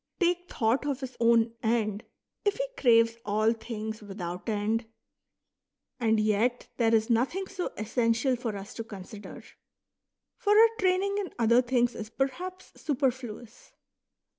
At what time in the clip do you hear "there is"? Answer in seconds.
6.77-7.11